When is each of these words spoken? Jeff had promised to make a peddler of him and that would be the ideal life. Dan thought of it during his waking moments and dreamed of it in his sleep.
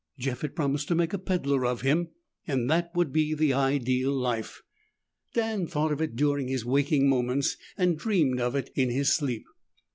Jeff 0.17 0.41
had 0.41 0.55
promised 0.55 0.87
to 0.87 0.95
make 0.95 1.13
a 1.13 1.19
peddler 1.19 1.63
of 1.63 1.81
him 1.81 2.09
and 2.47 2.67
that 2.71 2.89
would 2.95 3.13
be 3.13 3.35
the 3.35 3.53
ideal 3.53 4.11
life. 4.11 4.63
Dan 5.35 5.67
thought 5.67 5.91
of 5.91 6.01
it 6.01 6.15
during 6.15 6.47
his 6.47 6.65
waking 6.65 7.07
moments 7.07 7.55
and 7.77 7.99
dreamed 7.99 8.41
of 8.41 8.55
it 8.55 8.71
in 8.73 8.89
his 8.89 9.13
sleep. 9.13 9.45